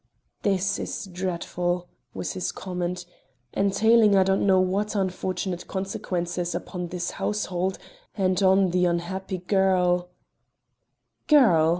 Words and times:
"This 0.41 0.79
is 0.79 1.05
dreadful," 1.05 1.87
was 2.15 2.31
his 2.33 2.51
comment, 2.51 3.05
"entailing 3.55 4.15
I 4.15 4.23
do 4.23 4.31
not 4.35 4.43
know 4.43 4.59
what 4.59 4.95
unfortunate 4.95 5.67
consequences 5.67 6.55
upon 6.55 6.87
this 6.87 7.11
household 7.21 7.77
and 8.17 8.41
on 8.41 8.71
the 8.71 8.85
unhappy 8.85 9.37
girl" 9.37 10.09
"Girl?" 11.27 11.69